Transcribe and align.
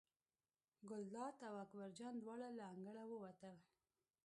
ګلداد 0.89 1.35
او 1.47 1.55
اکبر 1.63 1.89
جان 1.97 2.13
دواړه 2.19 2.49
له 2.57 2.65
انګړه 2.73 3.03
ووتل. 3.07 3.57